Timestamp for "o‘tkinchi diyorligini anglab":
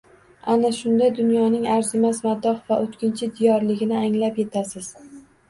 2.87-4.43